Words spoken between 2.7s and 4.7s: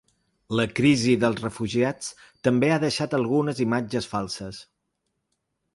ha deixat algunes imatges falses.